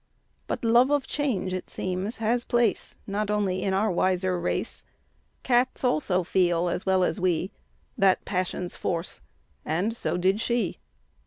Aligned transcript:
But 0.47 0.65
love 0.65 0.89
of 0.89 1.05
change, 1.05 1.53
it 1.53 1.69
seems, 1.69 2.17
has 2.17 2.43
place 2.43 2.95
Not 3.05 3.29
only 3.29 3.61
in 3.61 3.71
our 3.71 3.91
wiser 3.91 4.39
race; 4.39 4.83
Cats 5.43 5.83
also 5.83 6.23
feel, 6.23 6.69
as 6.69 6.87
well 6.87 7.03
as 7.03 7.19
we, 7.19 7.51
That 7.99 8.25
passion's 8.25 8.75
force, 8.75 9.21
and 9.63 9.95
so 9.95 10.17
did 10.17 10.41
she. 10.41 10.79